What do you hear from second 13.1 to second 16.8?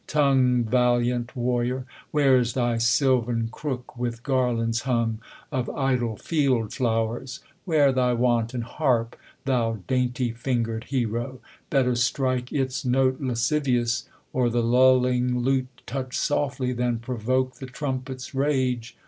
lascivious, or the lulling lute Touch softly,